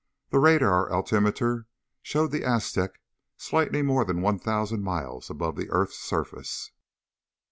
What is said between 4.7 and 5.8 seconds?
miles above the